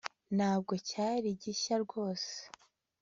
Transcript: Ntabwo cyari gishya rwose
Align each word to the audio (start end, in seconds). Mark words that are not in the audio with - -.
Ntabwo 0.35 0.73
cyari 0.89 1.27
gishya 1.41 1.75
rwose 1.83 2.33